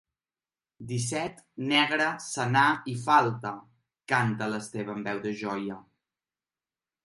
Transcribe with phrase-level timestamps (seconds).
[0.91, 1.43] Disset,
[1.73, 3.53] negre, senar i falta
[4.13, 5.81] —canta l'Esteve amb veu de joia.